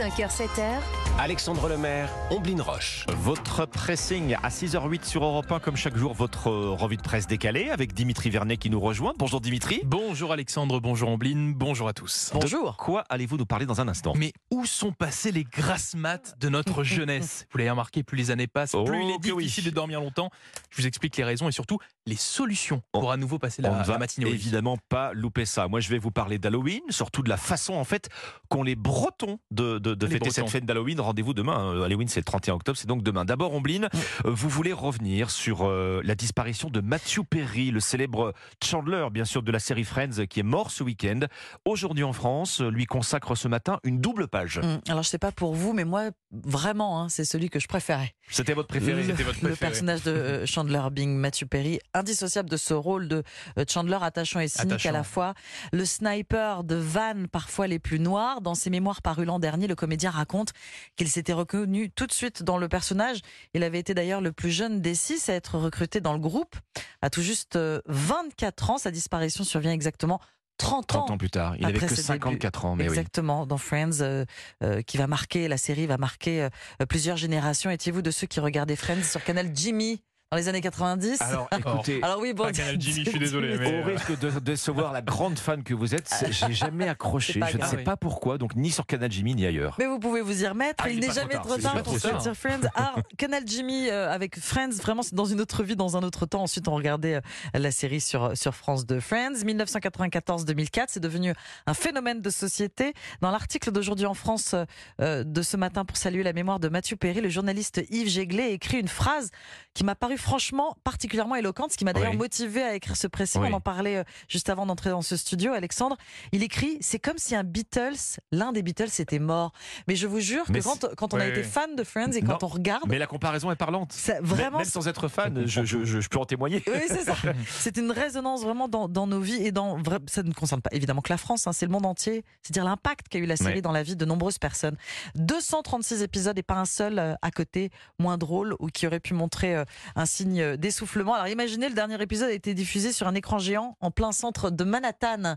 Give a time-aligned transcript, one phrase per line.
[0.00, 3.04] 5h, 7h, Alexandre Lemaire, Omblin Roche.
[3.18, 7.26] Votre pressing à 6h08 sur Europe 1, comme chaque jour, votre euh, revue de presse
[7.26, 9.12] décalée avec Dimitri Vernet qui nous rejoint.
[9.18, 9.82] Bonjour Dimitri.
[9.84, 12.30] Bonjour Alexandre, bonjour Ambline, bonjour à tous.
[12.32, 12.76] Bonjour.
[12.78, 14.14] Quoi allez-vous nous parler dans un instant?
[14.16, 17.46] Mais où sont passées les grasses maths de notre jeunesse?
[17.52, 19.44] Vous l'avez remarqué, plus les années passent, Oh, plus il est oui.
[19.44, 20.30] difficile de dormir longtemps.
[20.70, 23.74] Je vous explique les raisons et surtout les solutions pour à nouveau passer la, On
[23.74, 25.68] ne la va matinée évidemment pas louper ça.
[25.68, 28.08] Moi, je vais vous parler d'Halloween, surtout de la façon en fait
[28.48, 30.34] qu'ont les Bretons de, de- de Les fêter Bretons.
[30.34, 30.98] cette fête d'Halloween.
[31.00, 31.74] Rendez-vous demain.
[31.74, 33.24] Euh, Halloween, c'est le 31 octobre, c'est donc demain.
[33.24, 33.88] D'abord, Ombline,
[34.24, 39.24] euh, vous voulez revenir sur euh, la disparition de Matthew Perry, le célèbre Chandler, bien
[39.24, 41.20] sûr, de la série Friends, qui est mort ce week-end.
[41.64, 44.58] Aujourd'hui en France, lui consacre ce matin une double page.
[44.58, 46.10] Hum, Alors je sais pas pour vous, mais moi
[46.44, 48.14] vraiment, hein, c'est celui que je préférais.
[48.30, 49.56] C'était votre préféré le, votre le préféré.
[49.56, 53.22] personnage de euh, Chandler Bing, Matthew Perry, indissociable de ce rôle de
[53.68, 54.88] Chandler attachant et cynique Attachant.
[54.90, 55.34] à la fois.
[55.72, 58.40] Le sniper de vannes parfois les plus noires.
[58.40, 60.52] Dans ses mémoires parus l'an dernier, le comédien raconte
[61.00, 63.20] qu'il s'était reconnu tout de suite dans le personnage.
[63.54, 66.56] Il avait été d'ailleurs le plus jeune des six à être recruté dans le groupe.
[67.00, 70.20] À tout juste euh, 24 ans, sa disparition survient exactement
[70.58, 71.56] 30 ans 30 ans plus tard.
[71.56, 72.90] Il Après avait que ses 54 ans, mais oui.
[72.90, 74.26] Exactement, dans Friends, euh,
[74.62, 77.70] euh, qui va marquer, la série va marquer euh, plusieurs générations.
[77.70, 80.02] Étiez-vous de ceux qui regardaient Friends sur Canal Jimmy?
[80.32, 83.58] Dans les années 90 Alors écoutez, Alors oui, bon, Pas Canal Jimmy, je suis désolé,
[83.58, 87.40] mais- Au risque de décevoir la grande fan que vous êtes, j'ai jamais accroché.
[87.50, 89.74] Je ne sais Ah pas pourquoi, donc ni sur Canal Jimmy ni ailleurs.
[89.80, 90.84] Mais vous pouvez vous y remettre.
[90.86, 92.60] Ah, il il est n'est jamais trop tard, pour sur Friends.
[92.76, 96.26] Ah, Canal Jimmy euh, avec Friends, vraiment c'est dans une autre vie, dans un autre
[96.26, 96.42] temps.
[96.42, 97.20] Ensuite, on regardait euh,
[97.58, 99.32] la série sur sur France de Friends.
[99.44, 101.34] 1994-2004, c'est devenu
[101.66, 102.94] un phénomène de société.
[103.20, 104.54] Dans l'article d'aujourd'hui en France
[105.00, 108.50] euh, de ce matin pour saluer la mémoire de Mathieu Perry, le journaliste Yves Jéglé
[108.52, 109.30] écrit une phrase
[109.74, 112.16] qui m'a paru franchement particulièrement éloquente, ce qui m'a d'ailleurs Oui.
[112.18, 113.06] motivé à écrire ce.
[113.36, 113.48] Oui.
[113.50, 115.96] On en parlait euh, juste avant d'entrer dans ce studio, Alexandre.
[116.32, 119.52] Il écrit C'est comme si un Beatles, l'un des Beatles était mort.
[119.88, 122.20] Mais je vous jure que quand, quand on a Ouais, été fan de Friends et
[122.22, 123.92] quand Non, on regarde, Mais la comparaison est parlante.
[123.92, 124.58] ça, vraiment.
[124.58, 126.62] même sans être fan, je, je- je- je peux en témoigner.
[126.66, 127.14] Oui, c'est ça.
[127.48, 131.00] C'est une résonance vraiment dans, dans nos vies et dans ça ne concerne pas évidemment
[131.02, 132.24] que la France, hein, c'est le monde entier.
[132.42, 133.60] C'est dire l'impact qu'a eu la série Ouais.
[133.62, 134.76] dans la vie de nombreuses personnes.
[135.16, 139.14] 236 épisodes et pas un seul euh, à côté moins drôle ou qui aurait pu
[139.14, 139.64] montrer euh,
[139.96, 141.14] un signe d'essoufflement.
[141.14, 144.50] Alors imaginez le dernier épisode a été diffusé sur un écran géant en plein centre
[144.50, 145.36] de Manhattan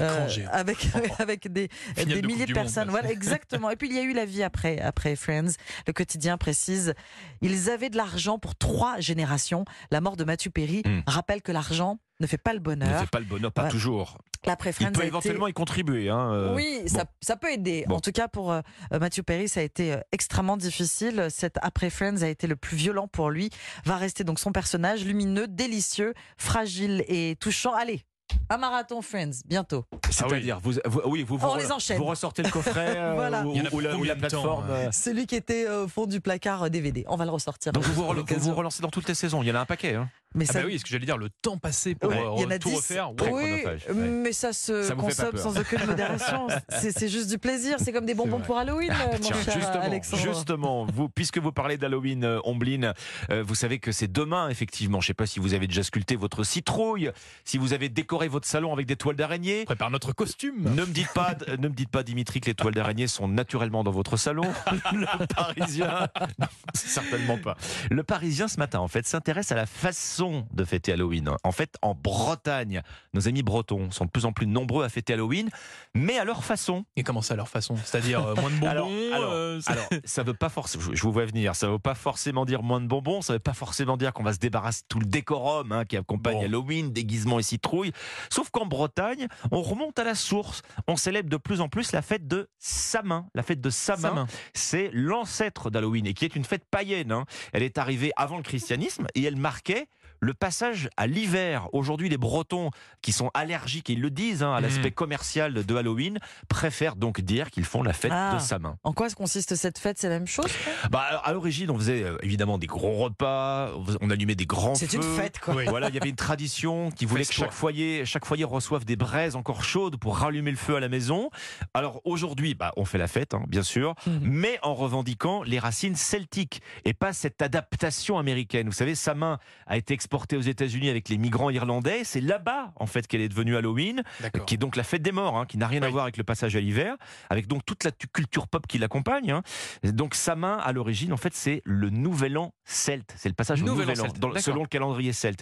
[0.00, 0.88] euh, avec
[1.20, 2.86] avec des, de milliers de Monde, personnes.
[2.86, 2.90] là.
[2.90, 3.70] Voilà, exactement.
[3.70, 5.52] Et puis il y a eu la vie après, après Friends.
[5.86, 6.94] Le quotidien précise,
[7.42, 9.64] ils avaient de l'argent pour trois générations.
[9.90, 11.00] La mort de Matthew Perry Hmm.
[11.06, 13.00] rappelle que l'argent ne fait pas le Ne bonheur.
[13.00, 14.18] fait pas le bonheur, pas toujours.
[14.46, 15.52] L'après Il Friends peut éventuellement été...
[15.52, 16.10] y contribuer.
[16.10, 16.88] Hein, euh, Oui, bon.
[16.88, 17.84] ça, ça peut aider.
[17.88, 17.96] Bon.
[17.96, 18.60] En tout cas, pour euh,
[18.92, 21.28] Matthew Perry, ça a été euh, extrêmement difficile.
[21.30, 23.48] Cet après Friends a été le plus violent pour lui.
[23.86, 27.72] Va rester donc son personnage lumineux, délicieux, fragile et touchant.
[27.74, 28.04] Allez,
[28.50, 29.86] un marathon Friends, bientôt.
[30.10, 31.96] C'est-à-dire, vous, vous- oui, vous, vous, On les enchaîne.
[31.96, 33.46] vous ressortez le coffret euh, Voilà.
[33.46, 34.66] ou, Il y en a ou la, ou la plateforme.
[34.68, 37.04] euh Celui qui était au fond du placard DVD.
[37.08, 37.72] On va le ressortir.
[37.72, 39.42] Donc vous vous, vous vous relancez dans toutes les saisons.
[39.42, 39.94] Il y en a un paquet.
[39.94, 40.10] Hein.
[40.34, 42.34] Mais Ah ça, bah oui, ce que j'allais dire, le temps passé pour Ouais, euh,
[42.38, 42.76] il y en a tout 10.
[42.76, 43.10] refaire.
[43.12, 43.30] ouais.
[43.30, 43.94] Oui, ouais.
[44.04, 46.48] mais ça se Ça consomme sans aucune modération.
[46.70, 47.76] C'est juste du plaisir.
[47.78, 50.22] C'est comme des bonbons pour Halloween, euh, mon Tiens, cher justement, Alexandre.
[50.22, 52.92] justement vous, puisque vous parlez d'Halloween, euh, Ombline,
[53.30, 55.00] euh, vous savez que c'est demain, effectivement.
[55.00, 57.10] Je ne sais pas si vous avez déjà sculpté votre citrouille,
[57.44, 59.60] si vous avez décoré votre salon avec des toiles d'araignée.
[59.62, 60.64] On prépare notre costume.
[60.74, 63.84] Ne me dites pas, ne me dites pas, Dimitri, que les toiles d'araignée sont naturellement
[63.84, 64.44] dans votre salon.
[64.92, 66.08] Le Parisien,
[66.38, 67.56] non, certainement pas.
[67.90, 71.30] Le Parisien ce matin, en fait, s'intéresse à la façon de fêter Halloween.
[71.42, 75.12] En fait, en Bretagne, nos amis bretons sont de plus en plus nombreux à fêter
[75.14, 75.48] Halloween,
[75.94, 76.84] mais à leur façon.
[76.96, 77.76] Et comment ça, à leur façon?
[77.84, 80.84] C'est-à-dire euh, moins de bonbons Alors, alors, euh, Alors, ça veut pas forcément.
[80.92, 81.54] Je vous vois venir.
[81.54, 83.22] Ça veut pas forcément dire moins de bonbons.
[83.22, 85.96] Ça veut pas forcément dire qu'on va se débarrasser de tout le décorum hein, qui
[85.96, 86.42] accompagne Bon.
[86.44, 87.92] Halloween, déguisement et citrouille.
[88.30, 90.62] Sauf qu'en Bretagne, on remonte à la source.
[90.88, 93.26] On célèbre de plus en plus la fête de Samin.
[93.34, 94.26] La fête de Samin, Samin.
[94.54, 97.12] c'est l'ancêtre d'Halloween et qui est une fête païenne.
[97.12, 97.24] hein.
[97.52, 99.86] Elle est arrivée avant le christianisme et elle marquait
[100.20, 101.68] le passage à l'hiver.
[101.72, 102.70] Aujourd'hui, les Bretons
[103.02, 104.66] qui sont allergiques, et ils le disent hein, à Mhm.
[104.66, 108.34] l'aspect commercial de Halloween, préfèrent donc dire qu'ils font la fête Ah.
[108.34, 108.76] de Samin.
[108.84, 109.98] En quoi consiste cette fête?
[109.98, 110.50] C'est la même chose
[110.90, 113.70] Bah, à l'origine, on faisait euh, évidemment des gros repas,
[114.00, 114.96] on allumait des grands C'est feux.
[114.96, 115.54] une fête, quoi.
[115.54, 115.64] Oui.
[115.68, 118.96] Voilà, il y avait une tradition qui voulait que chaque foyer, chaque foyer reçoive des
[118.96, 121.30] braises encore chaudes pour rallumer le feu à la maison.
[121.74, 124.20] Alors aujourd'hui, bah, on fait la fête, hein, bien sûr, Mhm.
[124.22, 128.66] mais en revendiquant les racines celtiques et pas cette adaptation américaine.
[128.66, 132.02] Vous savez, sa main a été exportée aux États-Unis avec les migrants irlandais.
[132.04, 134.44] C'est là-bas, en fait, qu'elle est devenue Halloween D'accord.
[134.44, 136.24] qui est donc la fête des morts, hein, qui n'a rien à voir avec le
[136.24, 136.94] passage à l'hiver,
[137.30, 139.30] avec donc toute la tu- culture pop qui l'accompagne.
[139.30, 139.42] hein.
[139.82, 143.14] Donc sa main, à l'origine, en fait, c'est le Nouvel An celte.
[143.16, 145.40] C'est le passage au Nouvel Nouvel An An, dans- selon le calendrier celte.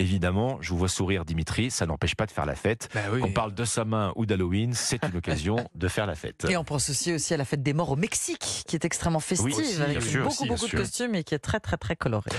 [0.00, 2.88] évidemment, je vous vois sourire Dimitri, ça n'empêche pas de faire la fête.
[2.92, 3.20] Bah oui.
[3.22, 6.44] On parle de sa main ou d'Halloween, c'est une occasion de faire la fête.
[6.50, 9.20] Et on pense aussi, aussi à la fête des morts au Mexique, qui est extrêmement
[9.20, 11.76] festive, Oui, aussi, avec sûr, beaucoup, aussi, beaucoup de costumes et qui est très, très,
[11.76, 12.30] très colorée.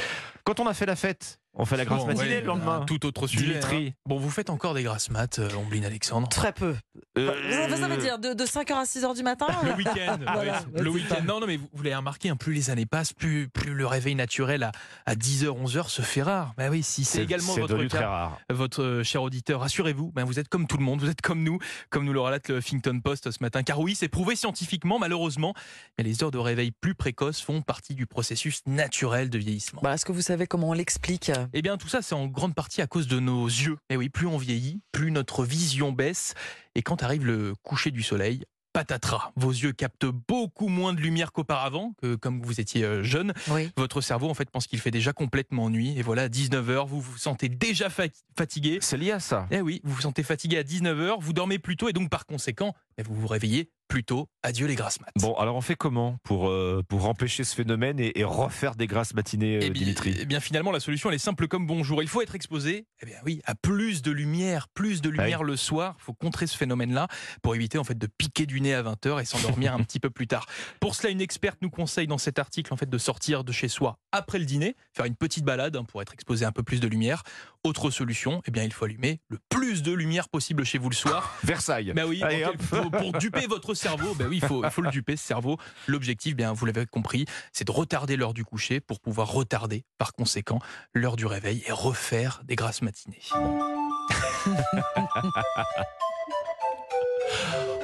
[0.43, 2.81] Quand on a fait la fête, on fait la grasse Bon, matinée ouais, le lendemain.
[2.81, 3.45] un Tout autre sujet.
[3.45, 3.87] Dimitri.
[3.89, 4.01] hein.
[4.05, 6.27] Bon, vous faites encore des grasses maths, euh, Omblin Alexandre?
[6.29, 6.75] Très peu.
[7.17, 10.65] Euh, Vous savez dire de, de 5h à 6h du matin Le week-end, Voilà, ouais,
[10.75, 11.15] ouais, le week-end.
[11.15, 11.21] ça.
[11.21, 13.85] Non, non, mais vous, vous l'avez remarqué, hein, plus les années passent, plus, plus le
[13.85, 14.71] réveil naturel à,
[15.05, 16.53] à 10h, 11h se fait rare.
[16.57, 18.39] Bah oui, si c'est également votre cas, très rare.
[18.49, 21.43] votre euh, cher auditeur, rassurez-vous, ben vous êtes comme tout le monde, vous êtes comme
[21.43, 21.59] nous,
[21.91, 23.61] comme nous le relate le Huffington Post ce matin.
[23.63, 25.53] Car oui, c'est prouvé scientifiquement, malheureusement,
[25.97, 29.81] mais les heures de réveil plus précoces font partie du processus naturel de vieillissement.
[29.83, 32.55] Bah, Est-ce que vous savez comment on l'explique Eh bien, tout ça, c'est en grande
[32.55, 33.77] partie à cause de nos yeux.
[33.89, 36.33] Et oui, plus on vieillit, plus notre vision baisse.
[36.75, 38.43] Et quand arrive le coucher du soleil,
[38.73, 43.31] patatras, vos yeux captent beaucoup moins de lumière qu'auparavant, que comme vous étiez euh, jeune.
[43.51, 43.69] Oui.
[43.77, 45.93] Votre cerveau, en fait, pense qu'il fait déjà complètement nuit.
[45.95, 48.79] Et voilà, à 19h, vous vous sentez déjà fa- fatigué.
[48.81, 49.47] C'est lié à ça.
[49.51, 52.25] Eh oui, vous vous sentez fatigué à 19h, vous dormez plus tôt et donc par
[52.25, 54.27] conséquent, eh, vous vous réveillez plus tôt.
[54.41, 55.13] Adieu les grasses maths.
[55.19, 58.87] Bon, alors on fait comment pour, euh, pour empêcher ce phénomène et, et refaire des
[58.87, 61.65] grasses matinées, euh, Eh bien, Dimitri eh bien, finalement, la solution, elle est simple comme
[61.67, 62.01] bonjour.
[62.01, 65.55] Il faut être exposé, eh bien oui, à plus de lumière, plus de lumière le
[65.55, 65.95] soir.
[65.99, 67.07] Il faut contrer ce phénomène-là
[67.41, 70.09] pour éviter en fait de piquer du nez à 20h et s'endormir un petit peu
[70.09, 70.45] plus tard.
[70.79, 73.67] Pour cela, une experte nous conseille dans cet article en fait de sortir de chez
[73.67, 76.63] soi après le dîner, faire une petite balade hein, pour être exposé à un peu
[76.63, 77.23] plus de lumière.
[77.63, 80.95] Autre solution, eh bien, il faut allumer le plus de lumière possible chez vous le
[80.95, 81.35] soir.
[81.43, 81.93] Versailles.
[81.95, 85.25] Ben oui, Allez, pour, pour duper votre cerveau, ben oui, il faut, le duper, ce
[85.25, 85.57] cerveau.
[85.87, 90.13] L'objectif, bien, vous l'avez compris, c'est de retarder l'heure du coucher pour pouvoir retarder, par
[90.13, 90.59] conséquent,
[90.93, 93.21] l'heure du réveil et refaire des grasses matinées.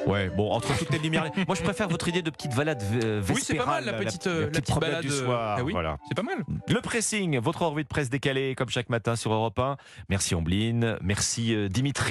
[0.06, 1.30] Ouais, bon, entre toutes les lumières.
[1.46, 4.26] Moi, je préfère votre idée de petite balade euh, Oui, c'est pas mal, la petite,
[4.26, 5.56] euh, la petite promenade balade, du euh, soir.
[5.58, 5.72] ah oui.
[5.72, 5.98] Voilà.
[6.08, 6.38] C'est pas mal.
[6.68, 9.76] Le pressing, votre revue de presse décalée, comme chaque matin sur Europe 1.
[10.08, 11.90] Merci Ombline, merci euh, Dimitri.